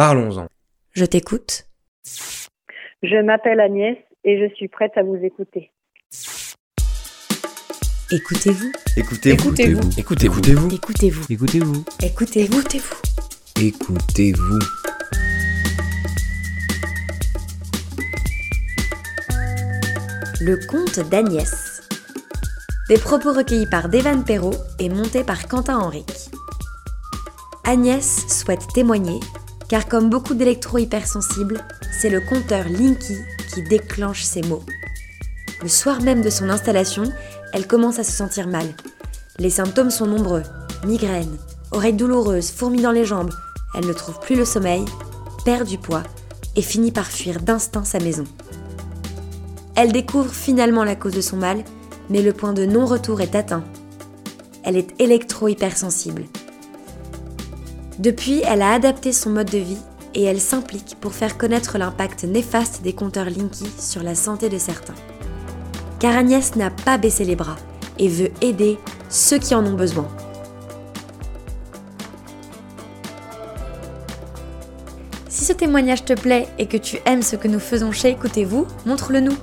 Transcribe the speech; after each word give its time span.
Parlons-en. 0.00 0.46
Je 0.92 1.04
t'écoute. 1.04 1.66
Je 3.02 3.22
m'appelle 3.22 3.60
Agnès 3.60 3.98
et 4.24 4.40
je 4.40 4.54
suis 4.54 4.66
prête 4.66 4.96
à 4.96 5.02
vous 5.02 5.16
écouter. 5.16 5.72
Écoutez-vous. 8.10 8.72
Écoutez-vous. 8.96 9.36
Écoutez-vous. 9.36 9.90
Écoutez-vous. 9.98 10.70
Écoutez-vous. 10.70 11.26
Écoutez-vous. 11.28 11.84
Écoutez-vous. 12.00 12.60
Écoutez-vous. 12.60 12.98
Écoutez-vous. 13.60 14.58
Le 20.40 20.66
conte 20.66 21.10
d'Agnès. 21.10 21.82
Des 22.88 22.96
propos 22.96 23.34
recueillis 23.34 23.68
par 23.70 23.90
Devan 23.90 24.24
Perrault 24.24 24.56
et 24.78 24.88
montés 24.88 25.24
par 25.24 25.46
Quentin 25.46 25.76
Henrique. 25.76 26.30
Agnès 27.64 28.26
souhaite 28.28 28.66
témoigner, 28.72 29.20
car 29.70 29.86
comme 29.86 30.10
beaucoup 30.10 30.34
d'électro-hypersensibles, 30.34 31.62
c'est 31.92 32.10
le 32.10 32.20
compteur 32.20 32.64
Linky 32.68 33.16
qui 33.54 33.62
déclenche 33.62 34.24
ses 34.24 34.42
mots. 34.42 34.64
Le 35.62 35.68
soir 35.68 36.02
même 36.02 36.22
de 36.22 36.28
son 36.28 36.50
installation, 36.50 37.04
elle 37.52 37.68
commence 37.68 38.00
à 38.00 38.04
se 38.04 38.10
sentir 38.10 38.48
mal. 38.48 38.66
Les 39.38 39.48
symptômes 39.48 39.90
sont 39.90 40.06
nombreux 40.06 40.42
migraine, 40.84 41.38
oreilles 41.70 41.92
douloureuses, 41.92 42.50
fourmis 42.50 42.82
dans 42.82 42.90
les 42.90 43.04
jambes. 43.04 43.30
Elle 43.76 43.86
ne 43.86 43.92
trouve 43.92 44.18
plus 44.18 44.34
le 44.34 44.44
sommeil, 44.44 44.84
perd 45.44 45.68
du 45.68 45.78
poids 45.78 46.02
et 46.56 46.62
finit 46.62 46.90
par 46.90 47.06
fuir 47.06 47.40
d'instinct 47.40 47.84
sa 47.84 48.00
maison. 48.00 48.24
Elle 49.76 49.92
découvre 49.92 50.34
finalement 50.34 50.82
la 50.82 50.96
cause 50.96 51.14
de 51.14 51.20
son 51.20 51.36
mal, 51.36 51.62
mais 52.08 52.22
le 52.22 52.32
point 52.32 52.54
de 52.54 52.66
non-retour 52.66 53.20
est 53.20 53.36
atteint. 53.36 53.62
Elle 54.64 54.76
est 54.76 55.00
électro-hypersensible. 55.00 56.24
Depuis, 58.00 58.40
elle 58.46 58.62
a 58.62 58.72
adapté 58.72 59.12
son 59.12 59.28
mode 59.28 59.50
de 59.50 59.58
vie 59.58 59.76
et 60.14 60.24
elle 60.24 60.40
s'implique 60.40 60.96
pour 61.02 61.12
faire 61.12 61.36
connaître 61.36 61.76
l'impact 61.76 62.24
néfaste 62.24 62.80
des 62.82 62.94
compteurs 62.94 63.28
Linky 63.28 63.70
sur 63.78 64.02
la 64.02 64.14
santé 64.14 64.48
de 64.48 64.56
certains. 64.56 64.94
Car 65.98 66.16
Agnès 66.16 66.56
n'a 66.56 66.70
pas 66.70 66.96
baissé 66.96 67.26
les 67.26 67.36
bras 67.36 67.56
et 67.98 68.08
veut 68.08 68.30
aider 68.40 68.78
ceux 69.10 69.36
qui 69.36 69.54
en 69.54 69.66
ont 69.66 69.74
besoin. 69.74 70.08
Si 75.28 75.44
ce 75.44 75.52
témoignage 75.52 76.06
te 76.06 76.14
plaît 76.14 76.48
et 76.58 76.64
que 76.64 76.78
tu 76.78 76.96
aimes 77.04 77.22
ce 77.22 77.36
que 77.36 77.48
nous 77.48 77.60
faisons 77.60 77.92
chez 77.92 78.08
Écoutez-vous, 78.08 78.66
montre-le 78.86 79.20
nous. 79.20 79.36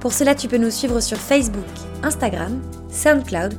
Pour 0.00 0.14
cela, 0.14 0.34
tu 0.34 0.48
peux 0.48 0.56
nous 0.56 0.70
suivre 0.70 1.00
sur 1.00 1.18
Facebook, 1.18 1.62
Instagram, 2.02 2.58
SoundCloud 2.90 3.52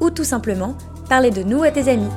ou 0.00 0.10
tout 0.10 0.22
simplement 0.22 0.76
parler 1.08 1.32
de 1.32 1.42
nous 1.42 1.64
à 1.64 1.72
tes 1.72 1.88
amis. 1.88 2.10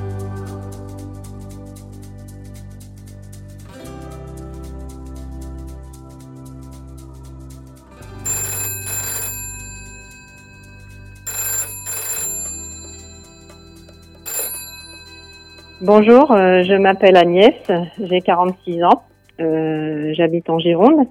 Bonjour, 15.88 16.32
euh, 16.32 16.64
je 16.64 16.74
m'appelle 16.74 17.16
Agnès, 17.16 17.54
j'ai 17.98 18.20
46 18.20 18.84
ans, 18.84 19.04
euh, 19.40 20.12
j'habite 20.12 20.50
en 20.50 20.58
Gironde. 20.58 21.06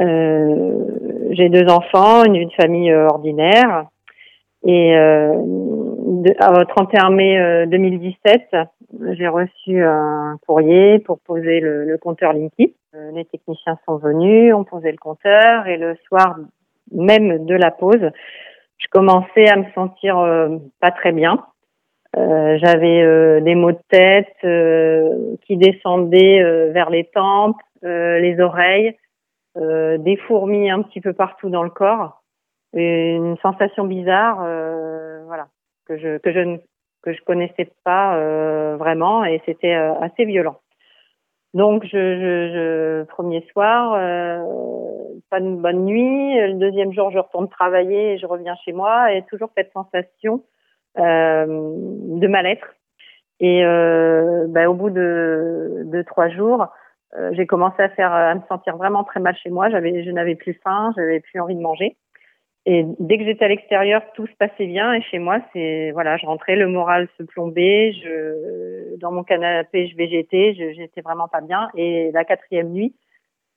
Euh, 0.00 1.28
j'ai 1.30 1.48
deux 1.48 1.68
enfants, 1.68 2.24
une, 2.24 2.50
famille 2.50 2.92
ordinaire. 2.92 3.84
Et 4.64 4.96
euh, 4.96 5.34
à- 6.40 6.52
au 6.60 6.64
31 6.64 7.10
mai 7.10 7.38
euh, 7.38 7.66
2017, 7.66 8.56
j'ai 9.12 9.28
reçu 9.28 9.84
un 9.84 10.36
courrier 10.44 10.98
pour 10.98 11.20
poser 11.20 11.60
le, 11.60 11.96
compteur 11.98 12.32
Linky. 12.32 12.74
Les 13.14 13.24
techniciens 13.24 13.78
sont 13.86 13.98
venus, 13.98 14.52
ont 14.52 14.64
posé 14.64 14.90
le 14.90 14.98
compteur 14.98 15.68
et 15.68 15.76
le 15.76 15.96
soir 16.08 16.34
même 16.90 17.46
de 17.46 17.54
la 17.54 17.70
pause, 17.70 18.10
je 18.78 18.86
commençais 18.90 19.48
à 19.48 19.54
me 19.58 19.66
sentir 19.76 20.16
pas 20.80 20.90
très 20.90 21.12
bien. 21.12 21.38
Euh, 22.16 22.58
J'avais 22.62 23.02
euh, 23.02 23.40
des 23.40 23.54
maux 23.54 23.72
de 23.72 23.80
tête 23.90 24.34
euh, 24.44 25.36
qui 25.46 25.56
descendaient 25.56 26.40
euh, 26.40 26.70
vers 26.72 26.90
les 26.90 27.04
tempes, 27.04 27.60
euh, 27.84 28.18
les 28.18 28.40
oreilles, 28.40 28.96
des 29.56 30.16
fourmis 30.28 30.70
un 30.70 30.82
petit 30.82 31.00
peu 31.00 31.12
partout 31.12 31.50
dans 31.50 31.64
le 31.64 31.70
corps, 31.70 32.22
une 32.74 33.36
sensation 33.38 33.84
bizarre, 33.86 34.36
voilà, 35.26 35.48
que 35.84 35.98
je 35.98 36.18
que 36.18 36.30
je 36.30 36.38
ne 36.38 36.58
que 37.02 37.12
je 37.12 37.20
connaissais 37.24 37.68
pas 37.82 38.76
vraiment, 38.76 39.24
et 39.24 39.42
c'était 39.46 39.72
assez 39.74 40.26
violent. 40.26 40.60
Donc, 41.54 41.82
je, 41.86 41.88
je, 41.90 42.52
je 42.54 43.02
premier 43.06 43.44
soir, 43.50 43.94
pas 45.28 45.40
de 45.40 45.56
bonne 45.56 45.84
nuit. 45.84 46.38
Le 46.38 46.54
deuxième 46.54 46.92
jour, 46.92 47.10
je 47.10 47.18
retourne 47.18 47.48
travailler 47.48 48.12
et 48.12 48.18
je 48.18 48.26
reviens 48.26 48.54
chez 48.64 48.72
moi, 48.72 49.12
et 49.12 49.22
toujours 49.22 49.50
cette 49.56 49.72
sensation 49.72 50.44
de 50.98 52.26
mal-être. 52.26 52.68
Et 53.40 53.64
euh, 53.64 54.46
ben, 54.48 54.68
au 54.68 54.74
bout 54.74 54.90
de, 54.90 56.04
trois 56.06 56.28
jours, 56.28 56.66
euh, 57.16 57.30
j'ai 57.34 57.46
commencé 57.46 57.82
à 57.98 58.34
me 58.34 58.40
sentir 58.48 58.76
vraiment 58.76 59.04
très 59.04 59.20
mal 59.20 59.36
chez 59.36 59.50
moi. 59.50 59.70
J'avais, 59.70 60.04
je 60.04 60.10
n'avais 60.10 60.34
plus 60.34 60.58
faim, 60.64 60.92
j'avais 60.96 61.20
plus 61.20 61.40
envie 61.40 61.54
de 61.54 61.60
manger. 61.60 61.96
Et 62.66 62.84
dès 62.98 63.16
que 63.16 63.24
j'étais 63.24 63.44
à 63.44 63.48
l'extérieur, 63.48 64.02
tout 64.14 64.26
se 64.26 64.34
passait 64.34 64.66
bien. 64.66 64.92
Et 64.92 65.00
chez 65.02 65.18
moi, 65.18 65.38
c'est 65.52 65.90
voilà, 65.92 66.16
je 66.16 66.26
rentrais, 66.26 66.56
le 66.56 66.66
moral 66.66 67.08
se 67.16 67.22
plombait. 67.22 67.92
Je, 67.92 68.96
dans 68.96 69.12
mon 69.12 69.22
canapé, 69.22 69.86
je 69.86 69.96
végétais. 69.96 70.54
J'étais 70.54 71.00
vraiment 71.00 71.28
pas 71.28 71.40
bien. 71.40 71.70
Et 71.76 72.10
la 72.12 72.24
quatrième 72.24 72.70
nuit, 72.70 72.94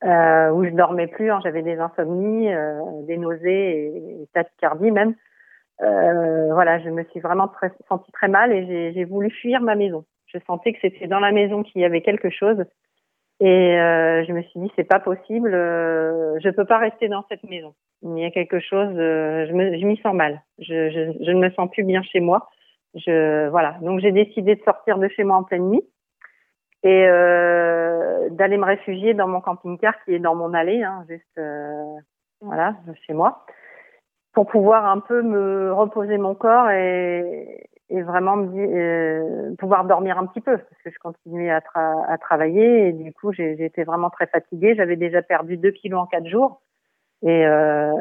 euh, 0.03 0.51
où 0.51 0.63
je 0.63 0.69
dormais 0.69 1.07
plus, 1.07 1.29
hein, 1.31 1.39
j'avais 1.43 1.63
des 1.63 1.77
insomnies, 1.77 2.53
euh, 2.53 2.79
des 3.07 3.17
nausées 3.17 3.71
et, 3.71 4.21
et 4.21 4.27
tachycardie 4.33 4.91
même. 4.91 5.15
Euh, 5.81 6.53
voilà, 6.53 6.79
je 6.79 6.89
me 6.89 7.03
suis 7.05 7.19
vraiment 7.19 7.47
très, 7.47 7.71
sentie 7.87 8.11
très 8.11 8.27
mal 8.27 8.51
et 8.51 8.93
j'ai, 8.93 9.03
voulu 9.03 9.29
fuir 9.31 9.61
ma 9.61 9.75
maison. 9.75 10.05
Je 10.27 10.37
sentais 10.45 10.73
que 10.73 10.79
c'était 10.81 11.07
dans 11.07 11.19
la 11.19 11.31
maison 11.31 11.63
qu'il 11.63 11.81
y 11.81 11.85
avait 11.85 12.01
quelque 12.01 12.29
chose 12.29 12.63
et 13.39 13.79
euh, 13.79 14.23
je 14.25 14.33
me 14.33 14.43
suis 14.43 14.59
dit 14.59 14.71
c'est 14.75 14.83
pas 14.83 14.99
possible, 14.99 15.53
euh, 15.53 16.39
je 16.39 16.49
peux 16.49 16.65
pas 16.65 16.77
rester 16.77 17.07
dans 17.07 17.25
cette 17.29 17.43
maison. 17.43 17.73
Il 18.03 18.19
y 18.19 18.25
a 18.25 18.31
quelque 18.31 18.59
chose, 18.59 18.93
euh, 18.95 19.47
je 19.47 19.85
m'y 19.85 19.97
sens 19.97 20.13
mal. 20.13 20.41
Je, 20.59 20.89
je, 20.91 21.25
je 21.25 21.31
ne 21.31 21.39
me 21.39 21.49
sens 21.51 21.69
plus 21.71 21.83
bien 21.83 22.03
chez 22.03 22.19
moi. 22.19 22.49
Je 22.93 23.47
voilà, 23.49 23.77
donc 23.81 23.99
j'ai 24.01 24.11
décidé 24.11 24.55
de 24.55 24.63
sortir 24.63 24.97
de 24.97 25.07
chez 25.07 25.23
moi 25.23 25.37
en 25.37 25.43
pleine 25.43 25.69
nuit 25.69 25.83
et 26.83 27.05
euh, 27.07 28.29
d'aller 28.31 28.57
me 28.57 28.65
réfugier 28.65 29.13
dans 29.13 29.27
mon 29.27 29.41
camping-car 29.41 29.93
qui 30.03 30.15
est 30.15 30.19
dans 30.19 30.35
mon 30.35 30.53
allée, 30.53 30.83
hein, 30.83 31.05
juste 31.07 31.37
euh, 31.37 31.95
voilà 32.41 32.75
chez 33.05 33.13
moi 33.13 33.45
pour 34.33 34.47
pouvoir 34.47 34.85
un 34.85 34.99
peu 34.99 35.21
me 35.21 35.73
reposer 35.73 36.17
mon 36.17 36.35
corps 36.35 36.69
et, 36.71 37.67
et 37.89 38.01
vraiment 38.01 38.37
me 38.37 38.51
euh, 38.57 39.55
pouvoir 39.59 39.85
dormir 39.85 40.17
un 40.17 40.25
petit 40.25 40.41
peu 40.41 40.57
parce 40.57 40.81
que 40.83 40.89
je 40.91 40.99
continuais 40.99 41.49
à, 41.49 41.59
tra- 41.59 42.05
à 42.07 42.17
travailler 42.17 42.87
et 42.87 42.93
du 42.93 43.13
coup 43.13 43.33
j'étais 43.33 43.83
vraiment 43.83 44.09
très 44.09 44.27
fatiguée. 44.27 44.75
J'avais 44.75 44.95
déjà 44.95 45.21
perdu 45.21 45.57
2 45.57 45.71
kilos 45.71 45.99
en 46.01 46.05
quatre 46.05 46.27
jours 46.27 46.61
et 47.23 47.45
euh, 47.45 47.91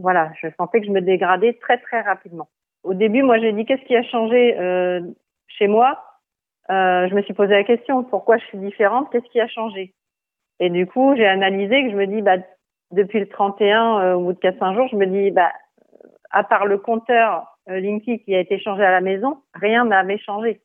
voilà, 0.00 0.32
je 0.42 0.48
sentais 0.58 0.80
que 0.80 0.86
je 0.86 0.92
me 0.92 1.00
dégradais 1.02 1.54
très 1.60 1.78
très 1.78 2.00
rapidement. 2.02 2.48
Au 2.84 2.94
début, 2.94 3.22
moi 3.22 3.38
j'ai 3.38 3.52
dit 3.52 3.64
qu'est-ce 3.66 3.84
qui 3.84 3.96
a 3.96 4.02
changé 4.04 4.58
euh, 4.58 5.00
chez 5.48 5.68
moi? 5.68 5.98
Euh, 6.70 7.08
Je 7.08 7.14
me 7.14 7.22
suis 7.22 7.34
posé 7.34 7.52
la 7.54 7.64
question 7.64 8.04
pourquoi 8.04 8.38
je 8.38 8.44
suis 8.46 8.58
différente, 8.58 9.10
qu'est-ce 9.10 9.28
qui 9.30 9.40
a 9.40 9.48
changé? 9.48 9.94
Et 10.60 10.70
du 10.70 10.86
coup 10.86 11.14
j'ai 11.16 11.26
analysé 11.26 11.84
que 11.84 11.90
je 11.90 11.96
me 11.96 12.06
dis 12.06 12.22
bah 12.22 12.36
depuis 12.92 13.20
le 13.20 13.28
31, 13.28 14.00
euh, 14.00 14.14
au 14.14 14.20
bout 14.20 14.32
de 14.32 14.38
4-5 14.38 14.74
jours, 14.74 14.88
je 14.90 14.96
me 14.96 15.06
dis, 15.06 15.30
bah, 15.30 15.52
à 16.30 16.44
part 16.44 16.66
le 16.66 16.78
compteur 16.78 17.58
euh, 17.68 17.80
Linky 17.80 18.20
qui 18.20 18.34
a 18.34 18.40
été 18.40 18.58
changé 18.58 18.84
à 18.84 18.90
la 18.90 19.00
maison, 19.00 19.42
rien 19.54 19.84
n'avait 19.84 20.18
changé. 20.18 20.60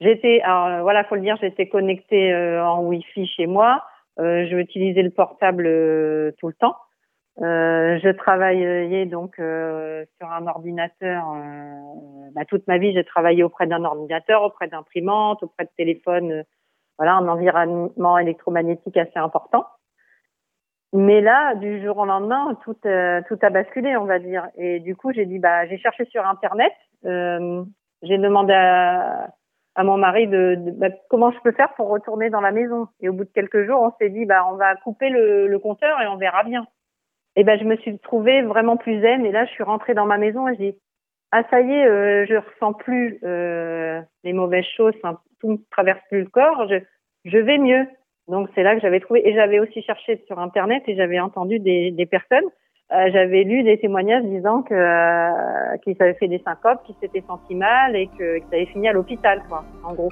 J'étais, 0.00 0.40
alors 0.42 0.66
euh, 0.66 0.82
voilà, 0.82 1.04
faut 1.04 1.14
le 1.14 1.20
dire, 1.20 1.36
j'étais 1.40 1.68
connectée 1.68 2.32
euh, 2.32 2.64
en 2.64 2.84
Wi-Fi 2.84 3.26
chez 3.26 3.46
moi. 3.46 3.84
Euh, 4.18 4.46
je 4.50 4.56
utilisais 4.56 5.02
le 5.02 5.10
portable 5.10 5.66
euh, 5.66 6.32
tout 6.38 6.48
le 6.48 6.54
temps. 6.54 6.76
Je 7.38 8.10
travaillais 8.12 9.06
donc 9.06 9.36
sur 9.36 10.30
un 10.30 10.46
ordinateur. 10.46 11.24
bah, 12.34 12.44
toute 12.44 12.66
ma 12.66 12.76
vie, 12.76 12.92
j'ai 12.92 13.04
travaillé 13.04 13.42
auprès 13.42 13.66
d'un 13.66 13.82
ordinateur, 13.84 14.42
auprès 14.42 14.68
d'imprimantes, 14.68 15.42
auprès 15.42 15.64
de 15.64 15.70
téléphones. 15.76 16.32
euh, 16.32 16.42
voilà, 16.98 17.14
un 17.14 17.28
environnement 17.28 18.18
électromagnétique 18.18 18.96
assez 18.98 19.18
important. 19.18 19.66
Mais 20.92 21.20
là, 21.20 21.54
du 21.54 21.82
jour 21.82 21.98
au 21.98 22.04
lendemain, 22.04 22.58
tout, 22.64 22.76
euh, 22.84 23.20
tout 23.28 23.38
a 23.42 23.50
basculé, 23.50 23.96
on 23.96 24.06
va 24.06 24.18
dire. 24.18 24.48
Et 24.56 24.80
du 24.80 24.96
coup, 24.96 25.12
j'ai 25.12 25.24
dit, 25.24 25.38
bah, 25.38 25.66
j'ai 25.66 25.78
cherché 25.78 26.04
sur 26.06 26.26
Internet. 26.26 26.72
Euh, 27.04 27.62
j'ai 28.02 28.18
demandé 28.18 28.52
à, 28.52 29.28
à 29.76 29.84
mon 29.84 29.96
mari 29.96 30.26
de, 30.26 30.56
bah, 30.76 30.88
comment 31.08 31.30
je 31.30 31.38
peux 31.40 31.52
faire 31.52 31.72
pour 31.74 31.88
retourner 31.88 32.28
dans 32.28 32.40
la 32.40 32.50
maison. 32.50 32.88
Et 33.00 33.08
au 33.08 33.12
bout 33.12 33.24
de 33.24 33.30
quelques 33.32 33.66
jours, 33.66 33.80
on 33.82 33.92
s'est 33.98 34.10
dit, 34.10 34.24
bah, 34.26 34.44
on 34.50 34.56
va 34.56 34.74
couper 34.76 35.10
le, 35.10 35.46
le 35.46 35.58
compteur 35.60 36.00
et 36.00 36.08
on 36.08 36.16
verra 36.16 36.42
bien. 36.42 36.66
Et 37.36 37.44
ben, 37.44 37.58
je 37.58 37.64
me 37.64 37.76
suis 37.76 37.98
trouvée 38.00 38.42
vraiment 38.42 38.76
plus 38.76 39.00
zen. 39.00 39.24
Et 39.24 39.30
là, 39.30 39.44
je 39.44 39.50
suis 39.52 39.62
rentrée 39.62 39.94
dans 39.94 40.06
ma 40.06 40.18
maison 40.18 40.48
et 40.48 40.56
j'ai 40.56 40.72
dit, 40.72 40.78
ah 41.32 41.44
ça 41.50 41.60
y 41.60 41.72
est, 41.72 41.86
euh, 41.86 42.26
je 42.28 42.34
ressens 42.34 42.72
plus 42.72 43.20
euh, 43.22 44.00
les 44.24 44.32
mauvaises 44.32 44.66
choses, 44.76 44.94
tout 45.40 45.48
me 45.48 45.58
traverse 45.70 46.00
plus 46.08 46.22
le 46.22 46.28
corps. 46.28 46.66
Je, 46.68 46.80
je 47.24 47.38
vais 47.38 47.58
mieux. 47.58 47.86
Donc 48.28 48.48
c'est 48.54 48.62
là 48.62 48.74
que 48.74 48.80
j'avais 48.80 49.00
trouvé 49.00 49.28
et 49.28 49.34
j'avais 49.34 49.58
aussi 49.58 49.82
cherché 49.82 50.22
sur 50.26 50.38
internet 50.38 50.84
et 50.86 50.94
j'avais 50.94 51.18
entendu 51.18 51.58
des, 51.58 52.06
personnes. 52.08 52.44
Euh, 52.92 53.08
j'avais 53.12 53.42
lu 53.42 53.62
des 53.62 53.78
témoignages 53.78 54.24
disant 54.24 54.62
que 54.62 54.74
euh, 54.74 55.76
qu'ils 55.78 55.96
avaient 56.00 56.14
fait 56.14 56.28
des 56.28 56.40
syncopes, 56.40 56.82
qu'ils 56.84 56.94
s'étaient 57.00 57.24
sentis 57.26 57.54
mal 57.54 57.96
et 57.96 58.06
que 58.06 58.38
qu'ils 58.38 58.54
avaient 58.54 58.66
fini 58.66 58.88
à 58.88 58.92
l'hôpital, 58.92 59.42
quoi, 59.48 59.64
en 59.84 59.94
gros. 59.94 60.10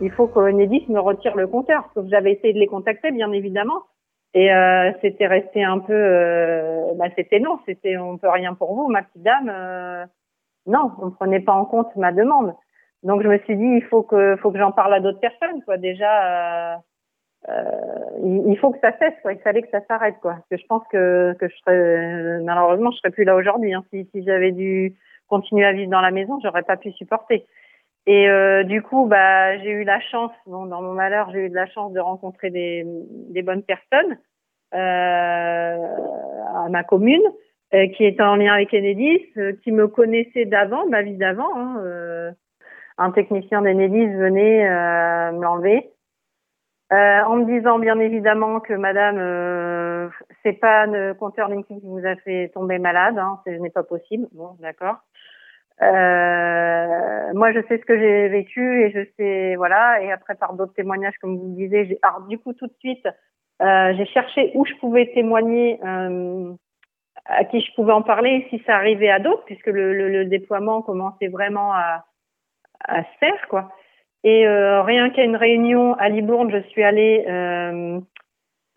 Il 0.00 0.12
faut 0.12 0.28
qu'Enedis 0.28 0.84
me 0.88 1.00
retire 1.00 1.34
le 1.36 1.48
compteur. 1.48 1.90
Sauf 1.94 2.04
que 2.04 2.10
j'avais 2.10 2.32
essayé 2.32 2.52
de 2.52 2.60
les 2.60 2.68
contacter, 2.68 3.10
bien 3.10 3.32
évidemment. 3.32 3.82
Et 4.34 4.52
euh, 4.52 4.92
c'était 5.00 5.26
resté 5.26 5.64
un 5.64 5.80
peu, 5.80 6.94
bah, 6.96 7.06
c'était 7.16 7.40
non, 7.40 7.58
c'était 7.66 7.96
on 7.96 8.18
peut 8.18 8.28
rien 8.28 8.54
pour 8.54 8.74
vous, 8.74 8.88
ma 8.88 9.02
petite 9.02 9.22
dame. 9.22 10.08
Non, 10.68 10.92
on 11.00 11.10
prenait 11.10 11.40
pas 11.40 11.54
en 11.54 11.64
compte 11.64 11.94
ma 11.96 12.12
demande. 12.12 12.54
Donc 13.02 13.22
je 13.22 13.28
me 13.28 13.38
suis 13.38 13.56
dit, 13.56 13.64
il 13.64 13.84
faut 13.84 14.02
que, 14.02 14.36
j'en 14.54 14.72
parle 14.72 14.94
à 14.94 15.00
d'autres 15.00 15.20
personnes, 15.20 15.62
quoi. 15.64 15.78
Déjà, 15.78 16.74
euh, 16.74 16.76
euh, 17.48 18.44
il 18.46 18.58
faut 18.58 18.70
que 18.70 18.78
ça 18.80 18.96
cesse, 18.98 19.14
quoi. 19.22 19.32
Il 19.32 19.38
fallait 19.40 19.62
que 19.62 19.70
ça 19.70 19.80
s'arrête, 19.86 20.16
quoi. 20.20 20.32
Parce 20.32 20.48
que 20.50 20.56
je 20.58 20.66
pense 20.66 20.82
que, 20.90 21.34
que 21.38 21.48
je 21.48 21.56
serais, 21.56 22.40
malheureusement, 22.42 22.90
je 22.90 22.98
serais 22.98 23.10
plus 23.10 23.24
là 23.24 23.36
aujourd'hui. 23.36 23.72
Hein. 23.72 23.84
Si, 23.92 24.06
j'avais 24.14 24.52
dû 24.52 24.96
continuer 25.28 25.64
à 25.64 25.72
vivre 25.72 25.90
dans 25.90 26.00
la 26.00 26.10
maison, 26.10 26.38
j'aurais 26.42 26.62
pas 26.62 26.76
pu 26.76 26.92
supporter. 26.92 27.46
Et 28.06 28.28
euh, 28.28 28.64
du 28.64 28.82
coup, 28.82 29.06
bah, 29.06 29.58
j'ai 29.58 29.70
eu 29.70 29.84
la 29.84 30.00
chance, 30.00 30.32
dans 30.46 30.66
mon 30.66 30.94
malheur, 30.94 31.30
j'ai 31.32 31.46
eu 31.46 31.50
de 31.50 31.54
la 31.54 31.66
chance 31.66 31.92
de 31.92 32.00
rencontrer 32.00 32.50
des, 32.50 33.42
bonnes 33.42 33.62
personnes 33.62 34.18
à 34.72 35.76
ma 36.68 36.84
commune, 36.84 37.22
qui 37.70 38.04
étaient 38.04 38.22
en 38.22 38.36
lien 38.36 38.54
avec 38.54 38.72
Enedis, 38.72 39.26
euh, 39.36 39.52
qui 39.62 39.72
me 39.72 39.88
connaissaient 39.88 40.46
d'avant, 40.46 40.86
ma 40.88 41.02
vie 41.02 41.16
d'avant. 41.16 41.54
Hein, 41.56 41.82
euh, 41.84 42.30
un 42.98 43.10
technicien 43.12 43.62
d'Enedis 43.62 44.06
venait 44.06 44.64
me 45.32 45.40
l'enlever. 45.40 45.90
en 46.90 47.36
me 47.36 47.44
disant 47.44 47.78
bien 47.78 47.98
évidemment 48.00 48.58
que 48.58 48.74
Madame, 48.74 50.10
c'est 50.42 50.54
pas 50.54 50.86
le 50.86 51.14
compteur 51.14 51.48
Linky 51.48 51.80
qui 51.80 51.86
vous 51.86 52.04
a 52.04 52.16
fait 52.16 52.50
tomber 52.54 52.78
malade, 52.78 53.16
hein, 53.18 53.40
ce 53.46 53.50
n'est 53.50 53.70
pas 53.70 53.84
possible. 53.84 54.26
Bon, 54.32 54.56
d'accord. 54.58 54.96
Euh, 55.80 57.32
moi, 57.34 57.52
je 57.52 57.60
sais 57.68 57.78
ce 57.78 57.84
que 57.84 57.98
j'ai 57.98 58.28
vécu 58.28 58.82
et 58.82 58.90
je 58.90 59.00
sais, 59.16 59.56
voilà. 59.56 60.02
Et 60.02 60.10
après, 60.10 60.34
par 60.34 60.54
d'autres 60.54 60.74
témoignages, 60.74 61.14
comme 61.20 61.36
vous 61.36 61.48
le 61.48 61.54
disiez, 61.54 61.98
alors 62.02 62.22
du 62.22 62.38
coup, 62.38 62.52
tout 62.52 62.66
de 62.66 62.74
suite, 62.80 63.06
euh, 63.62 63.94
j'ai 63.96 64.06
cherché 64.06 64.50
où 64.54 64.64
je 64.64 64.74
pouvais 64.74 65.10
témoigner, 65.14 65.80
euh, 65.84 66.52
à 67.28 67.44
qui 67.44 67.60
je 67.60 67.72
pouvais 67.74 67.92
en 67.92 68.02
parler, 68.02 68.46
si 68.50 68.60
ça 68.66 68.74
arrivait 68.76 69.10
à 69.10 69.18
d'autres, 69.20 69.44
puisque 69.44 69.66
le, 69.66 69.94
le, 69.94 70.08
le 70.08 70.24
déploiement 70.24 70.82
commençait 70.82 71.28
vraiment 71.28 71.72
à, 71.72 72.04
à 72.86 73.02
se 73.04 73.18
faire, 73.20 73.48
quoi. 73.48 73.70
Et 74.24 74.46
euh, 74.48 74.82
rien 74.82 75.10
qu'à 75.10 75.22
une 75.24 75.36
réunion 75.36 75.94
à 75.94 76.08
Libourne, 76.08 76.50
je 76.50 76.58
suis 76.68 76.82
allée 76.82 77.24
euh, 77.28 78.00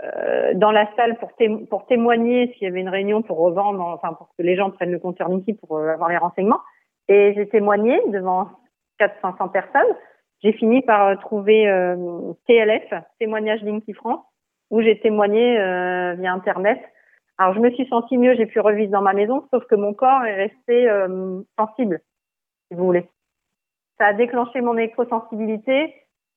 euh, 0.03 0.53
dans 0.55 0.71
la 0.71 0.87
salle 0.95 1.17
pour, 1.17 1.33
té- 1.35 1.65
pour 1.69 1.85
témoigner 1.87 2.51
s'il 2.53 2.63
y 2.63 2.67
avait 2.67 2.81
une 2.81 2.89
réunion 2.89 3.21
pour 3.21 3.37
revendre, 3.39 3.81
enfin 3.81 4.13
pour 4.13 4.27
que 4.37 4.43
les 4.43 4.55
gens 4.55 4.69
prennent 4.71 4.91
le 4.91 4.99
compteur 4.99 5.29
Linky 5.29 5.53
pour 5.53 5.77
euh, 5.77 5.89
avoir 5.93 6.09
les 6.09 6.17
renseignements. 6.17 6.61
Et 7.07 7.33
j'ai 7.35 7.47
témoigné 7.49 7.99
devant 8.09 8.49
400-500 8.99 9.51
personnes. 9.51 9.95
J'ai 10.43 10.53
fini 10.53 10.81
par 10.81 11.07
euh, 11.07 11.15
trouver 11.15 11.67
euh, 11.67 11.95
TLF, 12.47 12.93
Témoignage 13.19 13.61
Linky 13.63 13.93
France, 13.93 14.23
où 14.69 14.81
j'ai 14.81 14.99
témoigné 14.99 15.55
via 16.17 16.31
Internet. 16.33 16.79
Alors, 17.41 17.55
je 17.55 17.59
me 17.59 17.71
suis 17.71 17.87
sentie 17.87 18.19
mieux, 18.19 18.35
j'ai 18.35 18.45
pu 18.45 18.59
revivre 18.59 18.91
dans 18.91 19.01
ma 19.01 19.13
maison, 19.13 19.47
sauf 19.49 19.65
que 19.65 19.73
mon 19.73 19.95
corps 19.95 20.23
est 20.25 20.35
resté 20.35 20.87
euh, 20.87 21.41
sensible, 21.57 21.99
si 22.67 22.77
vous 22.77 22.85
voulez. 22.85 23.09
Ça 23.97 24.05
a 24.05 24.13
déclenché 24.13 24.61
mon 24.61 24.77
électrosensibilité. 24.77 25.91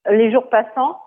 Les 0.08 0.32
jours 0.32 0.48
passant, 0.48 0.98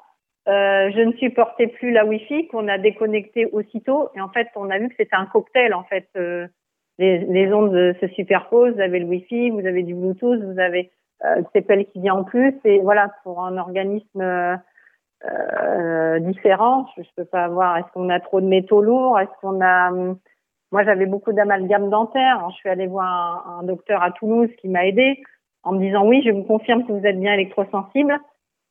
euh, 0.49 0.91
je 0.91 1.01
ne 1.01 1.13
supportais 1.13 1.65
plus 1.65 1.89
la 1.89 2.05
Wi-Fi 2.05 2.47
qu'on 2.49 2.67
a 2.67 2.77
déconnecté 2.77 3.47
aussitôt. 3.47 4.09
Et 4.15 4.21
en 4.21 4.29
fait, 4.29 4.49
on 4.55 4.69
a 4.69 4.77
vu 4.77 4.89
que 4.89 4.95
c'était 4.97 5.15
un 5.15 5.25
cocktail, 5.25 5.73
en 5.73 5.83
fait. 5.85 6.07
Euh, 6.15 6.47
les, 6.99 7.51
ondes 7.51 7.95
se 7.99 8.07
superposent, 8.09 8.75
vous 8.75 8.81
avez 8.81 8.99
le 8.99 9.07
Wi-Fi, 9.07 9.49
vous 9.49 9.65
avez 9.65 9.81
du 9.81 9.95
Bluetooth, 9.95 10.43
vous 10.43 10.59
avez 10.59 10.91
euh, 11.25 11.37
le 11.37 11.45
CPL 11.53 11.85
qui 11.87 12.01
vient 12.01 12.13
en 12.13 12.23
plus. 12.23 12.53
Et 12.65 12.81
voilà, 12.81 13.15
pour 13.23 13.43
un 13.43 13.57
organisme 13.57 14.21
euh, 15.25 15.97
euh, 16.17 16.19
différent, 16.19 16.87
je 16.97 17.03
peux 17.15 17.25
pas 17.25 17.45
avoir, 17.45 17.77
est-ce 17.77 17.91
qu'on 17.93 18.09
a 18.09 18.19
trop 18.19 18.41
de 18.41 18.45
métaux 18.45 18.81
lourds? 18.81 19.19
Est-ce 19.19 19.31
qu'on 19.41 19.61
a... 19.61 19.91
Moi, 20.71 20.83
j'avais 20.83 21.05
beaucoup 21.05 21.31
d'amalgame 21.31 21.89
dentaire. 21.89 22.39
Alors, 22.39 22.51
je 22.51 22.57
suis 22.57 22.69
allée 22.69 22.87
voir 22.87 23.57
un, 23.59 23.63
docteur 23.63 24.03
à 24.03 24.11
Toulouse 24.11 24.49
qui 24.59 24.67
m'a 24.67 24.85
aidé 24.85 25.21
en 25.63 25.73
me 25.73 25.79
disant, 25.79 26.05
oui, 26.05 26.21
je 26.25 26.31
vous 26.31 26.43
confirme 26.43 26.85
que 26.85 26.91
vous 26.91 27.05
êtes 27.05 27.19
bien 27.19 27.33
électrosensible. 27.33 28.17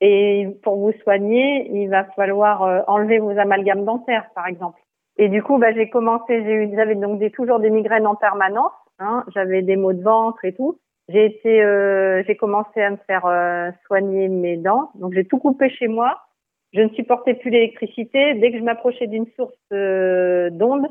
Et 0.02 0.48
pour 0.62 0.76
vous 0.76 0.92
soigner, 1.02 1.70
il 1.72 1.88
va 1.88 2.04
falloir 2.04 2.62
euh, 2.62 2.82
enlever 2.86 3.18
vos 3.18 3.30
amalgames 3.38 3.84
dentaires, 3.84 4.28
par 4.34 4.46
exemple. 4.46 4.78
Et 5.16 5.28
du 5.28 5.42
coup, 5.42 5.56
bah, 5.56 5.72
j'ai 5.72 5.88
commencé, 5.88 6.70
j'avais 6.74 6.94
donc 6.96 7.18
des, 7.18 7.30
toujours 7.30 7.60
des 7.60 7.70
migraines 7.70 8.06
en 8.06 8.14
permanence. 8.14 8.72
Hein, 8.98 9.24
j'avais 9.34 9.62
des 9.62 9.76
maux 9.76 9.94
de 9.94 10.02
ventre 10.02 10.44
et 10.44 10.54
tout. 10.54 10.78
J'ai 11.08 11.24
été, 11.24 11.62
euh, 11.62 12.22
j'ai 12.26 12.36
commencé 12.36 12.82
à 12.82 12.90
me 12.90 12.96
faire 13.06 13.24
euh, 13.24 13.70
soigner 13.86 14.28
mes 14.28 14.56
dents. 14.56 14.90
Donc 14.96 15.14
j'ai 15.14 15.24
tout 15.24 15.38
coupé 15.38 15.70
chez 15.70 15.88
moi. 15.88 16.25
Je 16.72 16.80
ne 16.80 16.88
supportais 16.90 17.34
plus 17.34 17.50
l'électricité. 17.50 18.34
Dès 18.34 18.52
que 18.52 18.58
je 18.58 18.62
m'approchais 18.62 19.06
d'une 19.06 19.26
source 19.36 19.54
euh, 19.72 20.50
d'ondes, 20.50 20.88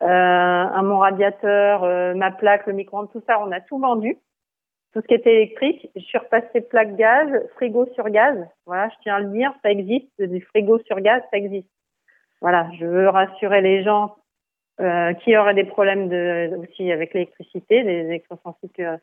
à 0.00 0.82
mon 0.82 0.98
radiateur, 0.98 1.82
ma 2.16 2.32
plaque, 2.32 2.66
le 2.66 2.72
micro-ondes, 2.72 3.10
tout 3.12 3.22
ça, 3.24 3.38
on 3.40 3.52
a 3.52 3.60
tout 3.60 3.78
vendu. 3.78 4.18
Tout 4.92 5.00
ce 5.00 5.06
qui 5.06 5.14
était 5.14 5.36
électrique. 5.36 5.88
Je 5.94 6.00
suis 6.00 6.18
repassée 6.18 6.60
plaque 6.60 6.96
gaz, 6.96 7.28
frigo 7.54 7.86
sur 7.94 8.10
gaz. 8.10 8.36
Voilà, 8.66 8.88
je 8.88 8.94
tiens 9.02 9.14
à 9.14 9.20
le 9.20 9.30
dire, 9.30 9.54
ça 9.62 9.70
existe. 9.70 10.20
Du 10.20 10.40
frigo 10.40 10.80
sur 10.80 11.00
gaz, 11.00 11.22
ça 11.30 11.38
existe. 11.38 11.70
Voilà, 12.40 12.68
je 12.78 12.84
veux 12.84 13.08
rassurer 13.08 13.60
les 13.60 13.84
gens 13.84 14.16
euh, 14.80 15.14
qui 15.14 15.36
auraient 15.36 15.54
des 15.54 15.64
problèmes 15.64 16.10
aussi 16.60 16.90
avec 16.90 17.14
l'électricité, 17.14 17.84
des 17.84 18.00
électrosensibles. 18.00 19.00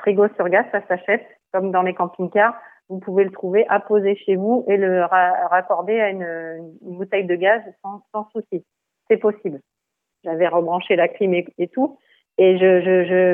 frigo 0.00 0.28
sur 0.36 0.48
gaz, 0.50 0.66
ça 0.72 0.86
s'achète 0.86 1.26
comme 1.52 1.70
dans 1.70 1.82
les 1.82 1.94
camping-cars. 1.94 2.54
Vous 2.88 3.00
pouvez 3.00 3.24
le 3.24 3.30
trouver 3.30 3.66
poser 3.86 4.16
chez 4.16 4.36
vous 4.36 4.64
et 4.66 4.76
le 4.76 5.04
ra 5.04 5.48
raccorder 5.48 6.00
à 6.00 6.10
une, 6.10 6.74
bouteille 6.80 7.26
de 7.26 7.34
gaz 7.34 7.62
sans, 7.82 8.28
souci. 8.30 8.64
C'est 9.08 9.18
possible. 9.18 9.60
J'avais 10.24 10.48
rebranché 10.48 10.96
la 10.96 11.08
clim 11.08 11.34
et, 11.34 11.68
tout. 11.68 11.98
Et 12.38 12.54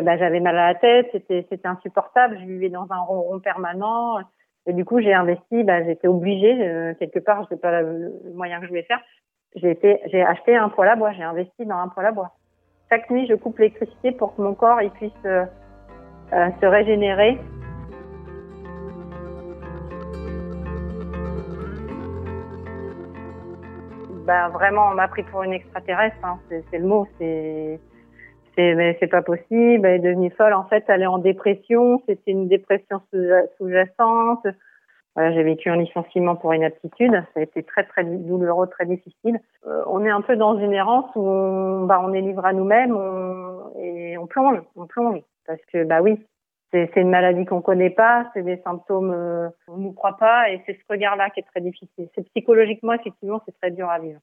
bah, 0.02 0.16
j'avais 0.16 0.40
mal 0.40 0.58
à 0.58 0.72
la 0.72 0.74
tête, 0.74 1.08
c'était, 1.12 1.60
insupportable. 1.64 2.38
Je 2.40 2.46
vivais 2.46 2.68
dans 2.68 2.87
un 2.90 3.00
ronron 3.00 3.38
permanent. 3.38 4.18
Et 4.66 4.73
du 4.73 4.84
coup, 4.84 5.00
j'ai 5.00 5.14
investi. 5.14 5.62
Bah, 5.62 5.84
j'étais 5.84 6.08
obligée 6.08 6.56
euh, 6.66 6.94
quelque 6.94 7.20
part. 7.20 7.44
Je 7.44 7.54
sais 7.54 7.61
pas 7.61 7.80
le, 7.82 8.12
moyen 8.34 8.58
que 8.58 8.64
je 8.64 8.70
voulais 8.70 8.84
faire. 8.84 9.00
J'ai 9.56 10.23
acheté 10.23 10.56
un 10.56 10.68
poêle 10.68 10.88
à 10.88 10.96
bois. 10.96 11.12
J'ai 11.12 11.23
investi 11.23 11.64
dans 11.64 11.76
un 11.76 11.88
poêle 11.88 12.06
à 12.06 12.12
bois. 12.12 12.32
Chaque 12.90 13.08
nuit, 13.11 13.26
je 13.28 13.34
coupe 13.34 13.58
l'électricité 13.58 14.12
pour 14.12 14.34
que 14.34 14.42
mon 14.42 14.54
corps 14.54 14.78
puisse 14.94 15.12
euh, 15.26 15.44
euh, 16.32 16.49
se 16.61 16.66
régénérer. 16.66 17.38
Ben, 24.25 24.49
vraiment, 24.49 24.88
on 24.90 24.95
m'a 24.95 25.09
pris 25.09 25.23
pour 25.23 25.43
une 25.43 25.52
extraterrestre. 25.52 26.16
Hein. 26.23 26.38
C'est 26.49 26.78
le 26.78 26.87
mot. 26.87 27.07
C'est 27.19 27.78
c'est 28.57 29.11
pas 29.11 29.23
possible. 29.23 29.87
Elle 29.87 29.97
est 29.97 29.99
devenue 29.99 30.31
folle. 30.31 30.54
En 30.54 30.64
fait, 30.64 30.85
elle 30.88 31.02
est 31.02 31.07
en 31.07 31.19
dépression. 31.19 32.00
C'était 32.07 32.31
une 32.31 32.49
dépression 32.49 33.00
sous-jacente. 33.59 34.47
Voilà, 35.16 35.33
j'ai 35.33 35.43
vécu 35.43 35.69
un 35.71 35.76
licenciement 35.76 36.37
pour 36.37 36.54
inaptitude. 36.54 37.12
Ça 37.35 37.40
a 37.40 37.43
été 37.43 37.62
très 37.62 37.85
très 37.85 38.04
douloureux, 38.04 38.66
très 38.69 38.87
difficile. 38.87 39.38
Euh, 39.66 39.83
on 39.87 40.04
est 40.04 40.11
un 40.11 40.23
peu 40.23 40.37
dans 40.37 40.59
une 40.59 40.73
errance 40.73 41.07
où 41.14 41.21
on, 41.21 41.85
bah, 41.85 42.00
on 42.02 42.12
est 42.12 42.21
livré 42.21 42.49
à 42.49 42.52
nous-mêmes 42.52 42.97
et 43.78 44.19
on 44.19 44.26
plonge, 44.26 44.61
on 44.76 44.87
plonge. 44.87 45.21
Parce 45.47 45.61
que 45.73 45.85
bah 45.85 46.00
oui, 46.00 46.19
c'est 46.75 47.00
une 47.00 47.11
maladie 47.11 47.45
qu'on 47.45 47.62
connaît 47.62 47.90
pas, 47.90 48.31
c'est 48.35 48.43
des 48.43 48.57
symptômes 48.59 49.12
euh, 49.12 49.49
on 49.69 49.76
nous 49.76 49.93
croit 49.93 50.16
pas 50.16 50.50
et 50.50 50.61
c'est 50.66 50.75
ce 50.75 50.85
regard-là 50.88 51.31
qui 51.31 51.40
est 51.40 51.45
très 51.45 51.61
difficile. 51.61 52.09
C'est 52.14 52.28
psychologiquement 52.31 52.95
effectivement 52.95 53.40
c'est 53.47 53.57
très 53.61 53.71
dur 53.71 53.88
à 53.88 53.99
vivre. 53.99 54.21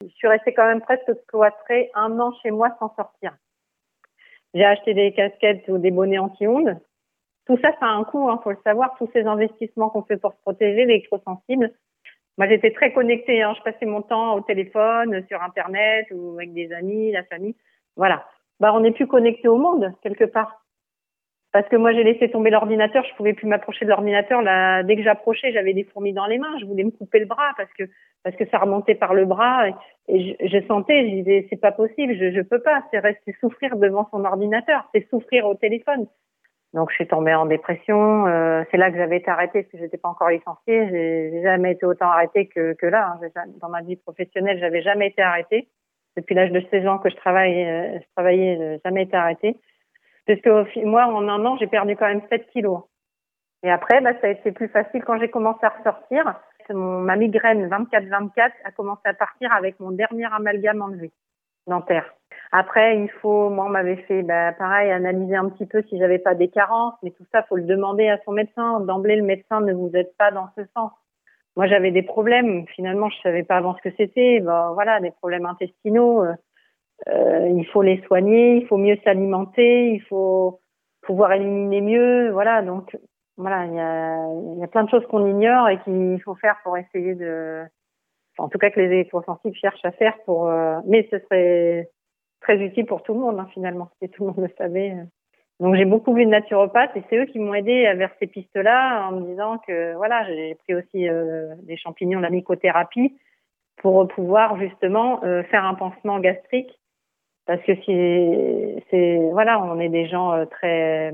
Je 0.00 0.08
suis 0.14 0.28
restée 0.28 0.54
quand 0.54 0.66
même 0.66 0.80
presque 0.80 1.10
cloîtrée 1.26 1.90
un 1.94 2.18
an 2.20 2.32
chez 2.42 2.50
moi 2.52 2.68
sans 2.78 2.94
sortir. 2.94 3.32
J'ai 4.54 4.64
acheté 4.64 4.94
des 4.94 5.12
casquettes 5.12 5.66
ou 5.68 5.78
des 5.78 5.90
bonnets 5.90 6.18
anti-ondes. 6.18 6.78
Tout 7.46 7.58
ça, 7.62 7.70
ça 7.80 7.86
a 7.86 7.90
un 7.90 8.04
coût, 8.04 8.28
hein, 8.28 8.40
faut 8.44 8.50
le 8.50 8.58
savoir. 8.62 8.94
Tous 8.98 9.08
ces 9.12 9.24
investissements 9.24 9.90
qu'on 9.90 10.02
fait 10.02 10.16
pour 10.16 10.32
se 10.32 10.40
protéger, 10.42 10.84
l'électrosensible. 10.84 11.72
Moi, 12.36 12.48
j'étais 12.48 12.72
très 12.72 12.92
connectée. 12.92 13.42
Hein. 13.42 13.54
Je 13.56 13.62
passais 13.62 13.86
mon 13.86 14.02
temps 14.02 14.34
au 14.34 14.40
téléphone, 14.40 15.24
sur 15.28 15.42
Internet 15.42 16.06
ou 16.12 16.34
avec 16.36 16.52
des 16.52 16.72
amis, 16.72 17.10
la 17.12 17.24
famille. 17.24 17.56
Voilà. 17.96 18.24
Bah, 18.60 18.72
on 18.74 18.80
n'est 18.80 18.92
plus 18.92 19.06
connecté 19.06 19.48
au 19.48 19.56
monde 19.56 19.92
quelque 20.02 20.24
part 20.24 20.62
parce 21.52 21.66
que 21.68 21.76
moi 21.76 21.92
j'ai 21.92 22.04
laissé 22.04 22.30
tomber 22.30 22.50
l'ordinateur, 22.50 23.04
je 23.04 23.14
pouvais 23.14 23.32
plus 23.32 23.46
m'approcher 23.46 23.84
de 23.84 23.90
l'ordinateur. 23.90 24.42
Là, 24.42 24.82
dès 24.82 24.96
que 24.96 25.02
j'approchais, 25.02 25.52
j'avais 25.52 25.72
des 25.72 25.84
fourmis 25.84 26.12
dans 26.12 26.26
les 26.26 26.38
mains. 26.38 26.58
Je 26.60 26.66
voulais 26.66 26.84
me 26.84 26.90
couper 26.90 27.20
le 27.20 27.26
bras 27.26 27.52
parce 27.56 27.72
que 27.72 27.84
parce 28.22 28.36
que 28.36 28.46
ça 28.50 28.58
remontait 28.58 28.94
par 28.94 29.14
le 29.14 29.24
bras 29.24 29.68
et, 29.68 29.74
je, 30.08 30.46
je, 30.46 30.66
sentais, 30.66 31.08
je 31.08 31.14
disais 31.14 31.46
c'est 31.48 31.60
pas 31.60 31.72
possible, 31.72 32.14
je 32.16 32.32
je 32.32 32.40
peux 32.42 32.60
pas. 32.60 32.82
C'est 32.90 32.98
rester 32.98 33.34
souffrir 33.40 33.76
devant 33.76 34.08
son 34.10 34.24
ordinateur, 34.24 34.88
c'est 34.94 35.08
souffrir 35.08 35.46
au 35.46 35.54
téléphone. 35.54 36.06
Donc 36.74 36.90
je 36.90 36.96
suis 36.96 37.06
tombée 37.06 37.34
en 37.34 37.46
dépression. 37.46 38.26
Euh, 38.26 38.62
c'est 38.70 38.76
là 38.76 38.90
que 38.90 38.98
j'avais 38.98 39.16
été 39.16 39.30
arrêtée 39.30 39.62
parce 39.62 39.72
que 39.72 39.78
j'étais 39.78 39.96
pas 39.96 40.10
encore 40.10 40.28
licenciée. 40.28 40.88
J'ai 40.90 41.42
jamais 41.42 41.72
été 41.72 41.86
autant 41.86 42.10
arrêtée 42.10 42.46
que, 42.46 42.74
que 42.74 42.86
là. 42.86 43.16
Hein. 43.22 43.44
Dans 43.60 43.70
ma 43.70 43.80
vie 43.80 43.96
professionnelle, 43.96 44.58
j'avais 44.58 44.82
jamais 44.82 45.08
été 45.08 45.22
arrêtée. 45.22 45.68
Depuis 46.16 46.34
l'âge 46.34 46.52
de 46.52 46.60
16 46.70 46.86
ans 46.86 46.98
que 46.98 47.08
je 47.08 47.16
travaille, 47.16 47.64
euh, 47.64 47.98
je 47.98 48.06
travaillais, 48.14 48.78
jamais 48.84 49.04
été 49.04 49.16
arrêtée. 49.16 49.56
Parce 50.28 50.40
que 50.42 50.84
moi, 50.84 51.06
en 51.06 51.26
un 51.26 51.44
an, 51.46 51.56
j'ai 51.56 51.66
perdu 51.66 51.96
quand 51.96 52.06
même 52.06 52.20
7 52.28 52.50
kilos. 52.50 52.82
Et 53.62 53.70
après, 53.70 54.02
bah, 54.02 54.12
ça 54.20 54.26
a 54.26 54.30
été 54.30 54.52
plus 54.52 54.68
facile 54.68 55.02
quand 55.02 55.18
j'ai 55.18 55.30
commencé 55.30 55.64
à 55.64 55.70
ressortir. 55.70 56.34
Mon, 56.70 57.00
ma 57.00 57.16
migraine 57.16 57.66
24-24 57.66 58.50
a 58.64 58.70
commencé 58.72 59.00
à 59.06 59.14
partir 59.14 59.50
avec 59.54 59.80
mon 59.80 59.90
dernier 59.90 60.26
amalgame 60.30 60.82
enlevé 60.82 61.10
dentaire. 61.66 62.14
Après, 62.52 62.98
il 62.98 63.10
faut, 63.22 63.48
moi, 63.48 63.64
on 63.64 63.70
m'avait 63.70 63.96
fait, 63.96 64.22
bah, 64.22 64.52
pareil, 64.52 64.90
analyser 64.90 65.34
un 65.34 65.48
petit 65.48 65.66
peu 65.66 65.82
si 65.88 65.98
j'avais 65.98 66.18
pas 66.18 66.34
des 66.34 66.48
carences, 66.48 66.94
mais 67.02 67.10
tout 67.10 67.24
ça, 67.32 67.42
faut 67.44 67.56
le 67.56 67.64
demander 67.64 68.08
à 68.08 68.18
son 68.26 68.32
médecin. 68.32 68.80
D'emblée, 68.80 69.16
le 69.16 69.22
médecin 69.22 69.62
ne 69.62 69.72
vous 69.72 69.90
aide 69.94 70.12
pas 70.18 70.30
dans 70.30 70.48
ce 70.56 70.62
sens. 70.76 70.92
Moi, 71.56 71.66
j'avais 71.66 71.90
des 71.90 72.02
problèmes. 72.02 72.66
Finalement, 72.68 73.08
je 73.08 73.18
savais 73.22 73.44
pas 73.44 73.56
avant 73.56 73.74
ce 73.76 73.88
que 73.88 73.96
c'était. 73.96 74.40
Bon, 74.40 74.74
voilà, 74.74 75.00
des 75.00 75.10
problèmes 75.10 75.46
intestinaux. 75.46 76.22
Euh, 76.22 76.34
euh, 77.06 77.48
il 77.48 77.66
faut 77.66 77.82
les 77.82 78.00
soigner, 78.02 78.56
il 78.56 78.66
faut 78.66 78.76
mieux 78.76 78.98
s'alimenter, 79.04 79.92
il 79.92 80.02
faut 80.02 80.60
pouvoir 81.02 81.32
éliminer 81.32 81.80
mieux. 81.80 82.30
Voilà, 82.30 82.62
donc 82.62 82.96
voilà, 83.36 83.66
il 83.66 83.74
y 83.74 83.80
a, 83.80 84.58
y 84.60 84.64
a 84.64 84.68
plein 84.68 84.84
de 84.84 84.90
choses 84.90 85.06
qu'on 85.06 85.26
ignore 85.26 85.68
et 85.68 85.78
qu'il 85.80 86.20
faut 86.22 86.34
faire 86.34 86.56
pour 86.64 86.76
essayer 86.76 87.14
de, 87.14 87.64
en 88.38 88.48
tout 88.48 88.58
cas 88.58 88.70
que 88.70 88.80
les 88.80 88.86
électrosensibles 88.86 89.56
cherchent 89.56 89.84
à 89.84 89.92
faire 89.92 90.14
pour. 90.24 90.48
Euh, 90.48 90.80
mais 90.86 91.06
ce 91.10 91.18
serait 91.20 91.88
très 92.40 92.58
utile 92.58 92.86
pour 92.86 93.02
tout 93.02 93.14
le 93.14 93.20
monde 93.20 93.38
hein, 93.38 93.48
finalement, 93.52 93.90
si 94.00 94.08
tout 94.08 94.24
le 94.24 94.32
monde 94.32 94.40
le 94.40 94.54
savait. 94.58 94.94
Donc 95.60 95.74
j'ai 95.74 95.84
beaucoup 95.84 96.14
vu 96.14 96.24
de 96.24 96.30
naturopathes 96.30 96.96
et 96.96 97.02
c'est 97.10 97.16
eux 97.16 97.24
qui 97.24 97.40
m'ont 97.40 97.54
aidé 97.54 97.92
vers 97.96 98.10
ces 98.20 98.28
pistes-là 98.28 99.08
en 99.08 99.12
me 99.12 99.26
disant 99.26 99.58
que 99.58 99.94
voilà, 99.94 100.24
j'ai 100.24 100.54
pris 100.54 100.74
aussi 100.74 101.08
euh, 101.08 101.54
des 101.62 101.76
champignons, 101.76 102.20
la 102.20 102.30
mycothérapie 102.30 103.18
pour 103.78 104.06
pouvoir 104.08 104.56
justement 104.58 105.22
euh, 105.24 105.42
faire 105.44 105.64
un 105.64 105.74
pansement 105.74 106.20
gastrique 106.20 106.78
parce 107.48 107.62
que 107.62 107.74
si 107.76 108.84
c'est 108.90 109.18
voilà, 109.32 109.60
on 109.60 109.80
est 109.80 109.88
des 109.88 110.06
gens 110.06 110.32
euh, 110.32 110.44
très 110.44 111.12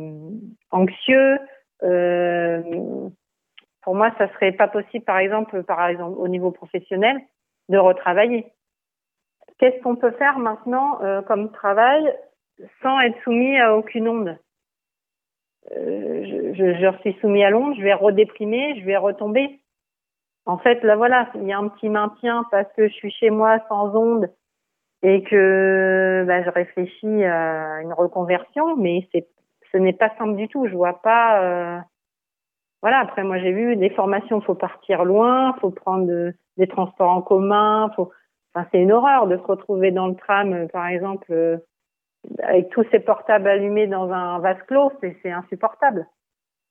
anxieux. 0.72 1.38
pour 3.82 3.94
moi, 3.94 4.10
ça 4.18 4.28
serait 4.34 4.52
pas 4.52 4.68
possible, 4.68 5.04
par 5.04 5.18
exemple, 5.18 5.62
par 5.62 5.86
exemple 5.86 6.18
au 6.18 6.28
niveau 6.28 6.50
professionnel, 6.50 7.20
de 7.68 7.78
retravailler. 7.78 8.46
Qu'est-ce 9.58 9.80
qu'on 9.82 9.94
peut 9.94 10.10
faire 10.12 10.38
maintenant 10.38 10.98
comme 11.28 11.52
travail 11.52 12.12
sans 12.82 12.98
être 13.00 13.22
soumis 13.22 13.58
à 13.58 13.76
aucune 13.76 14.08
onde? 14.08 14.36
Euh, 15.72 16.52
je, 16.54 16.74
je, 16.74 16.98
suis 17.00 17.14
soumis 17.20 17.44
à 17.44 17.50
l'onde, 17.50 17.74
je 17.76 17.82
vais 17.82 17.94
redéprimer, 17.94 18.78
je 18.80 18.84
vais 18.84 18.96
retomber. 18.96 19.60
En 20.46 20.58
fait, 20.58 20.82
là 20.82 20.96
voilà, 20.96 21.30
il 21.36 21.44
y 21.44 21.52
a 21.52 21.58
un 21.58 21.68
petit 21.68 21.88
maintien 21.88 22.44
parce 22.50 22.70
que 22.74 22.88
je 22.88 22.92
suis 22.92 23.10
chez 23.12 23.30
moi 23.30 23.60
sans 23.68 23.94
onde 23.96 24.30
et 25.04 25.22
que 25.22 26.24
bah, 26.26 26.42
je 26.42 26.50
réfléchis 26.50 27.24
à 27.24 27.82
une 27.82 27.92
reconversion, 27.92 28.74
mais 28.76 29.06
c'est 29.12 29.28
ce 29.70 29.78
n'est 29.78 29.92
pas 29.92 30.10
simple 30.18 30.36
du 30.36 30.48
tout. 30.48 30.66
Je 30.66 30.74
vois 30.74 31.00
pas. 31.02 31.42
Euh... 31.42 31.78
Voilà. 32.80 33.00
Après, 33.00 33.22
moi, 33.22 33.38
j'ai 33.38 33.52
vu 33.52 33.76
des 33.76 33.90
formations. 33.90 34.40
Faut 34.40 34.54
partir 34.54 35.04
loin, 35.04 35.54
faut 35.60 35.70
prendre 35.70 36.32
des 36.56 36.66
transports 36.66 37.10
en 37.10 37.22
commun. 37.22 37.90
Faut. 37.94 38.10
Enfin, 38.54 38.66
c'est 38.70 38.80
une 38.80 38.92
horreur 38.92 39.26
de 39.26 39.36
se 39.36 39.42
retrouver 39.42 39.90
dans 39.90 40.06
le 40.06 40.14
tram, 40.14 40.68
par 40.68 40.86
exemple, 40.86 41.26
euh, 41.32 41.58
avec 42.42 42.70
tous 42.70 42.84
ces 42.92 43.00
portables 43.00 43.48
allumés 43.48 43.88
dans 43.88 44.10
un 44.12 44.38
vase 44.38 44.62
clos, 44.68 44.92
c'est 45.00 45.30
insupportable. 45.30 46.06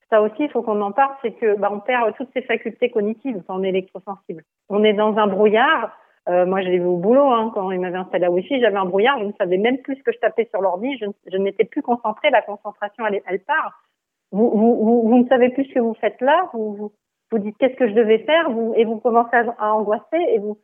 Ça 0.09 0.21
aussi, 0.21 0.43
il 0.43 0.49
faut 0.49 0.61
qu'on 0.61 0.79
en 0.79 0.93
parle, 0.93 1.13
c'est 1.21 1.33
que 1.33 1.57
bah, 1.57 1.69
on 1.73 1.81
perd 1.81 2.15
toutes 2.15 2.31
ses 2.33 2.43
facultés 2.43 2.89
cognitives 2.89 3.43
quand 3.45 3.59
on 3.59 3.63
est 3.63 3.69
électrosensible. 3.69 4.43
On 4.69 4.83
est 4.83 4.93
dans 4.93 5.17
un 5.17 5.27
brouillard. 5.27 5.91
Euh, 6.29 6.45
moi, 6.45 6.61
j'ai 6.61 6.77
vu 6.77 6.85
au 6.85 6.97
boulot 6.97 7.27
hein, 7.27 7.51
quand 7.53 7.69
il 7.71 7.79
m'avait 7.79 7.97
installé 7.97 8.21
la 8.21 8.31
Wi-Fi, 8.31 8.61
j'avais 8.61 8.77
un 8.77 8.85
brouillard, 8.85 9.19
je 9.19 9.25
ne 9.25 9.33
savais 9.33 9.57
même 9.57 9.79
plus 9.79 9.97
ce 9.97 10.03
que 10.03 10.11
je 10.13 10.19
tapais 10.19 10.47
sur 10.51 10.61
l'ordi, 10.61 10.97
je, 10.97 11.05
je 11.29 11.37
n'étais 11.37 11.65
plus 11.65 11.81
concentrée, 11.81 12.29
la 12.29 12.41
concentration 12.41 13.05
elle, 13.05 13.21
elle 13.27 13.41
part. 13.41 13.83
Vous, 14.31 14.49
vous, 14.49 15.03
vous, 15.07 15.17
ne 15.17 15.27
savez 15.27 15.49
plus 15.49 15.65
ce 15.65 15.73
que 15.73 15.79
vous 15.79 15.95
faites 15.95 16.19
là, 16.21 16.49
vous, 16.53 16.75
vous, 16.75 16.91
vous 17.31 17.39
dites 17.39 17.57
qu'est-ce 17.57 17.75
que 17.75 17.89
je 17.89 17.93
devais 17.93 18.19
faire, 18.19 18.49
vous, 18.49 18.73
et 18.77 18.85
vous 18.85 18.99
commencez 18.99 19.35
à, 19.35 19.53
à 19.59 19.73
angoisser 19.73 20.23
et 20.29 20.39
vous, 20.39 20.57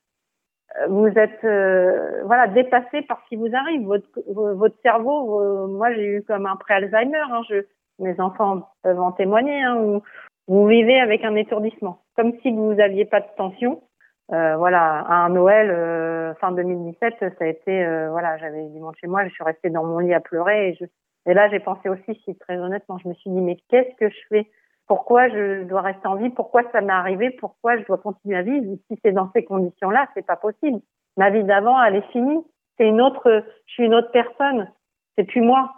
vous 0.88 1.08
êtes 1.08 1.44
euh, 1.44 2.24
voilà 2.26 2.48
dépassé 2.48 3.02
par 3.02 3.22
ce 3.24 3.30
qui 3.30 3.36
vous 3.36 3.54
arrive. 3.54 3.86
Votre, 3.86 4.08
votre 4.28 4.80
cerveau, 4.82 5.68
moi 5.68 5.92
j'ai 5.94 6.06
eu 6.06 6.24
comme 6.24 6.46
un 6.46 6.56
pré-Alzheimer. 6.56 7.24
Hein, 7.32 7.42
je, 7.50 7.66
mes 7.98 8.20
enfants 8.20 8.70
peuvent 8.84 9.02
en 9.02 9.12
témoigner. 9.12 9.62
Hein, 9.64 9.78
où 9.78 10.02
vous 10.50 10.66
vivez 10.66 11.00
avec 11.00 11.24
un 11.24 11.36
étourdissement, 11.36 12.02
comme 12.16 12.34
si 12.42 12.52
vous 12.52 12.74
n'aviez 12.74 13.06
pas 13.06 13.22
de 13.22 13.28
tension. 13.38 13.82
Euh, 14.32 14.58
voilà, 14.58 15.00
à 15.00 15.26
un 15.26 15.30
Noël 15.30 15.72
euh, 15.72 16.36
fin 16.36 16.52
2017, 16.52 17.16
ça 17.20 17.28
a 17.40 17.48
été 17.48 17.84
euh, 17.84 18.12
voilà, 18.12 18.38
j'avais 18.38 18.64
du 18.68 18.80
monde 18.80 18.96
chez 19.02 19.08
moi, 19.08 19.28
je 19.28 19.34
suis 19.34 19.44
restée 19.44 19.72
dans 19.72 19.84
mon 19.84 19.98
lit 19.98 20.14
à 20.14 20.20
pleurer 20.20 20.70
et, 20.70 20.74
je, 20.76 20.86
et 21.26 21.34
là 21.34 21.50
j'ai 21.50 21.60
pensé 21.60 21.90
aussi, 21.90 22.22
si 22.26 22.36
très 22.36 22.58
honnêtement, 22.58 23.00
je 23.00 23.08
me 23.08 23.16
suis 23.16 23.32
dit 23.32 23.42
mais 23.42 23.58
qu'est-ce 23.70 23.96
que 23.96 24.10
je 24.10 24.20
fais? 24.30 24.52
Pourquoi 24.86 25.30
je 25.30 25.64
dois 25.64 25.82
rester 25.82 26.08
en 26.08 26.16
vie, 26.16 26.30
pourquoi 26.30 26.62
ça 26.72 26.82
m'est 26.82 26.94
arrivé, 26.94 27.32
pourquoi 27.32 27.78
je 27.78 27.86
dois 27.86 27.98
continuer 27.98 28.38
à 28.38 28.44
vivre? 28.44 28.76
Si 28.88 29.00
c'est 29.04 29.12
dans 29.12 29.32
ces 29.34 29.44
conditions-là, 29.44 30.08
c'est 30.14 30.26
pas 30.26 30.36
possible. 30.36 30.80
Ma 31.18 31.30
vie 31.32 31.44
d'avant, 31.44 31.82
elle 31.84 31.96
est 31.96 32.12
finie. 32.12 32.44
C'est 32.78 32.88
une 32.88 33.02
autre, 33.02 33.44
je 33.68 33.74
suis 33.74 33.86
une 33.86 33.94
autre 33.94 34.12
personne. 34.12 34.72
C'est 35.18 35.26
plus 35.26 35.42
moi. 35.42 35.74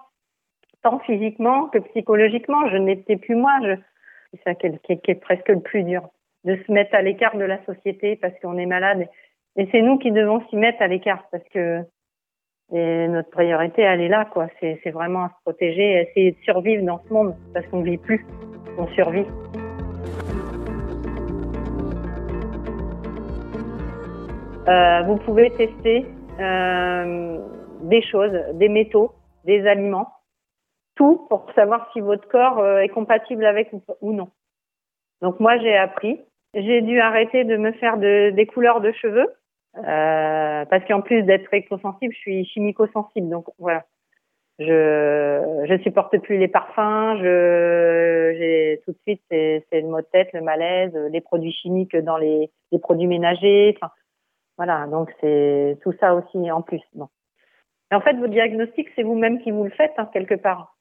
Tant 0.81 0.99
physiquement 0.99 1.67
que 1.67 1.79
psychologiquement, 1.79 2.69
je 2.69 2.77
n'étais 2.77 3.17
plus 3.17 3.35
moi. 3.35 3.51
Je, 3.63 3.75
c'est 4.31 4.43
ça 4.43 4.55
qui 4.55 4.67
est, 4.67 5.01
qui 5.01 5.11
est, 5.11 5.15
presque 5.15 5.49
le 5.49 5.59
plus 5.59 5.83
dur. 5.83 6.07
De 6.43 6.55
se 6.55 6.71
mettre 6.71 6.95
à 6.95 7.01
l'écart 7.01 7.37
de 7.37 7.45
la 7.45 7.63
société 7.65 8.15
parce 8.15 8.33
qu'on 8.41 8.57
est 8.57 8.65
malade. 8.65 9.07
Et 9.57 9.67
c'est 9.71 9.81
nous 9.81 9.97
qui 9.99 10.11
devons 10.11 10.41
s'y 10.49 10.55
mettre 10.55 10.81
à 10.81 10.87
l'écart 10.87 11.23
parce 11.31 11.43
que 11.53 11.83
notre 12.71 13.29
priorité, 13.29 13.81
elle 13.81 13.99
est 13.99 14.07
là, 14.07 14.25
quoi. 14.25 14.47
C'est, 14.59 14.91
vraiment 14.91 15.25
à 15.25 15.29
se 15.29 15.41
protéger, 15.43 16.01
essayer 16.01 16.31
de 16.31 16.37
survivre 16.43 16.85
dans 16.85 17.01
ce 17.07 17.13
monde 17.13 17.35
parce 17.53 17.67
qu'on 17.67 17.81
vit 17.81 17.97
plus 17.97 18.25
on 18.77 18.87
survit. 18.89 19.25
Euh, 24.67 25.01
vous 25.03 25.17
pouvez 25.17 25.51
tester 25.51 26.05
euh, 26.39 27.39
des 27.83 28.01
choses, 28.03 28.31
des 28.53 28.69
métaux, 28.69 29.13
des 29.45 29.67
aliments, 29.67 30.09
tout 30.95 31.25
pour 31.29 31.51
savoir 31.55 31.89
si 31.93 31.99
votre 31.99 32.27
corps 32.27 32.59
euh, 32.59 32.79
est 32.79 32.89
compatible 32.89 33.45
avec 33.45 33.71
ou, 34.01 34.13
non. 34.13 34.29
Donc 35.21 35.39
moi 35.39 35.57
j'ai 35.57 35.75
appris, 35.75 36.21
j'ai 36.53 36.81
dû 36.81 36.99
arrêter 36.99 37.43
de 37.43 37.57
me 37.57 37.71
faire 37.73 37.97
de, 37.97 38.31
des 38.31 38.45
couleurs 38.45 38.81
de 38.81 38.91
cheveux 38.91 39.27
euh, 39.77 40.65
parce 40.65 40.85
qu'en 40.85 41.01
plus 41.01 41.23
d'être 41.23 41.53
électrosensible, 41.53 42.13
je 42.13 42.19
suis 42.19 42.45
chimico-sensible. 42.45 43.29
Donc 43.29 43.45
voilà, 43.57 43.85
je 44.59 45.65
je 45.67 45.77
supporte 45.83 46.17
plus 46.19 46.37
les 46.37 46.47
parfums, 46.47 47.17
je 47.21 48.35
j'ai 48.37 48.81
tout 48.85 48.91
de 48.91 48.97
suite 49.07 49.21
c'est 49.29 49.63
le 49.71 49.87
mot 49.87 50.01
de 50.01 50.07
tête, 50.11 50.29
le 50.33 50.41
malaise, 50.41 50.93
les 51.11 51.21
produits 51.21 51.53
chimiques 51.53 51.95
dans 51.95 52.17
les 52.17 52.49
les 52.71 52.79
produits 52.79 53.07
ménagers, 53.07 53.73
enfin 53.77 53.91
voilà, 54.57 54.87
donc 54.87 55.09
c'est 55.21 55.77
tout 55.81 55.93
ça 55.99 56.13
aussi 56.13 56.51
en 56.51 56.61
plus. 56.61 56.81
Bon. 56.93 57.07
En 57.91 57.99
fait, 57.99 58.13
vos 58.13 58.27
diagnostics, 58.27 58.89
c'est 58.95 59.03
vous-même 59.03 59.41
qui 59.41 59.51
vous 59.51 59.65
le 59.65 59.69
faites 59.71 59.93
hein, 59.97 60.09
quelque 60.13 60.35
part. 60.35 60.77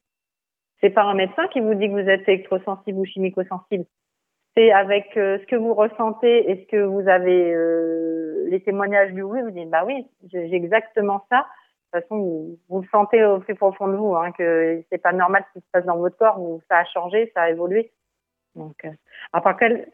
C'est 0.80 0.90
pas 0.90 1.02
un 1.02 1.14
médecin 1.14 1.48
qui 1.48 1.60
vous 1.60 1.74
dit 1.74 1.88
que 1.88 1.92
vous 1.92 2.08
êtes 2.08 2.28
électrosensible 2.28 2.98
ou 2.98 3.04
chimico-sensible. 3.04 3.84
C'est 4.56 4.72
avec 4.72 5.16
euh, 5.16 5.38
ce 5.38 5.46
que 5.46 5.56
vous 5.56 5.74
ressentez 5.74 6.50
et 6.50 6.64
ce 6.64 6.70
que 6.70 6.82
vous 6.82 7.08
avez 7.08 7.54
euh, 7.54 8.46
les 8.48 8.60
témoignages 8.60 9.12
du 9.12 9.22
oui, 9.22 9.40
vous 9.42 9.50
dites 9.50 9.70
bah 9.70 9.84
oui, 9.86 10.06
j'ai 10.32 10.54
exactement 10.54 11.24
ça 11.30 11.46
toute 11.92 12.02
façon, 12.02 12.56
vous, 12.68 12.80
le 12.80 12.88
sentez 12.88 13.24
au 13.24 13.40
plus 13.40 13.54
profond 13.54 13.88
de 13.88 13.96
vous, 13.96 14.14
hein, 14.14 14.32
que 14.32 14.82
c'est 14.90 14.98
pas 15.02 15.12
normal 15.12 15.44
ce 15.48 15.58
qui 15.58 15.64
se 15.64 15.70
passe 15.72 15.84
dans 15.84 15.96
votre 15.96 16.16
corps, 16.16 16.40
où 16.40 16.60
ça 16.68 16.78
a 16.78 16.84
changé, 16.84 17.30
ça 17.34 17.42
a 17.42 17.50
évolué. 17.50 17.90
Donc, 18.54 18.84
euh, 18.84 18.90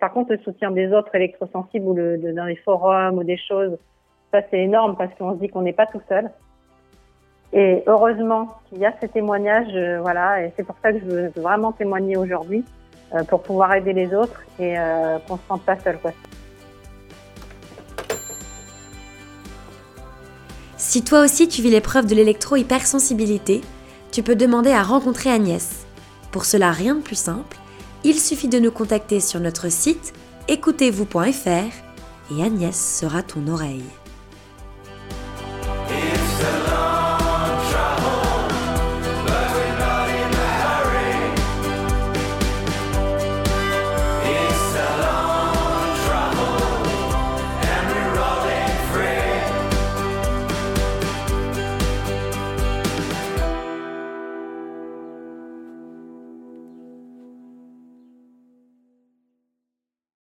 par, 0.01 0.13
contre, 0.13 0.33
le 0.33 0.39
soutien 0.39 0.71
des 0.71 0.93
autres 0.93 1.15
électrosensibles 1.15 1.87
ou 1.87 1.95
dans 1.95 2.45
les 2.45 2.57
forums 2.57 3.19
ou 3.19 3.25
des 3.25 3.37
choses, 3.37 3.79
ça 4.33 4.41
c'est 4.51 4.61
énorme 4.61 4.97
parce 4.97 5.15
qu'on 5.15 5.35
se 5.35 5.41
dit 5.41 5.49
qu'on 5.49 5.63
n'est 5.63 5.73
pas 5.73 5.87
tout 5.87 6.01
seul. 6.09 6.31
Et 7.53 7.83
heureusement 7.87 8.57
qu'il 8.67 8.79
y 8.79 8.87
a 8.87 8.93
ces 9.01 9.09
témoignages, 9.09 10.01
voilà, 10.01 10.43
et 10.43 10.53
c'est 10.57 10.65
pour 10.65 10.77
ça 10.83 10.93
que 10.93 10.99
je 10.99 11.05
veux 11.05 11.29
vraiment 11.37 11.73
témoigner 11.73 12.17
aujourd'hui 12.17 12.65
pour 13.29 13.43
pouvoir 13.43 13.75
aider 13.75 13.93
les 13.93 14.15
autres 14.15 14.41
et 14.59 14.79
euh, 14.79 15.19
qu'on 15.27 15.37
se 15.37 15.43
sente 15.49 15.63
pas 15.63 15.79
seul. 15.79 15.99
Si 20.77 21.03
toi 21.03 21.21
aussi 21.21 21.49
tu 21.49 21.63
vis 21.63 21.71
l'épreuve 21.71 22.07
de 22.07 22.15
l'électro-hypersensibilité, 22.15 23.63
tu 24.13 24.23
peux 24.23 24.37
demander 24.37 24.71
à 24.71 24.83
rencontrer 24.83 25.31
Agnès. 25.31 25.87
Pour 26.31 26.45
cela, 26.45 26.71
rien 26.71 26.95
de 26.95 27.01
plus 27.01 27.19
simple, 27.19 27.57
il 28.05 28.19
suffit 28.21 28.49
de 28.49 28.59
nous 28.59 28.71
contacter 28.71 29.21
sur 29.21 29.41
notre 29.41 29.71
site 29.71 30.13
écoutez-vous.fr 30.49 32.33
et 32.33 32.43
Agnès 32.43 32.77
sera 32.77 33.23
ton 33.23 33.49
oreille. 33.49 33.85